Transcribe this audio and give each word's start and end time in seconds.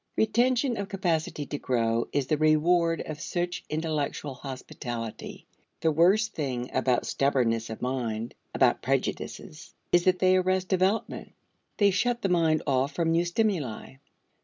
Retention 0.17 0.77
of 0.77 0.89
capacity 0.89 1.45
to 1.45 1.59
grow 1.59 2.07
is 2.11 2.25
the 2.25 2.35
reward 2.39 3.01
of 3.01 3.21
such 3.21 3.63
intellectual 3.69 4.33
hospitality. 4.33 5.45
The 5.81 5.91
worst 5.91 6.33
thing 6.33 6.71
about 6.73 7.05
stubbornness 7.05 7.69
of 7.69 7.83
mind, 7.83 8.33
about 8.51 8.81
prejudices, 8.81 9.75
is 9.91 10.05
that 10.05 10.17
they 10.17 10.37
arrest 10.37 10.69
development; 10.69 11.33
they 11.77 11.91
shut 11.91 12.23
the 12.23 12.29
mind 12.29 12.63
off 12.65 12.95
from 12.95 13.11
new 13.11 13.25
stimuli. 13.25 13.97